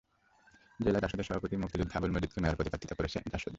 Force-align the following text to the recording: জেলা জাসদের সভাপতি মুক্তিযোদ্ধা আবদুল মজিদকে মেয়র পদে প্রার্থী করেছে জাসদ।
জেলা 0.79 0.99
জাসদের 0.99 1.25
সভাপতি 1.27 1.55
মুক্তিযোদ্ধা 1.55 1.95
আবদুল 1.97 2.13
মজিদকে 2.15 2.39
মেয়র 2.41 2.57
পদে 2.57 2.69
প্রার্থী 2.71 2.87
করেছে 2.99 3.17
জাসদ। 3.33 3.49